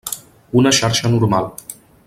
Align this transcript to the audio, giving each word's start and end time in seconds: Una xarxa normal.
Una 0.61 0.71
xarxa 0.79 1.13
normal. 1.17 1.51